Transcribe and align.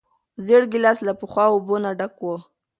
زېړ 0.45 0.61
ګیلاس 0.71 0.99
له 1.07 1.13
یخو 1.21 1.39
اوبو 1.51 1.75
نه 1.83 1.91
ډک 1.99 2.15
و. 2.21 2.25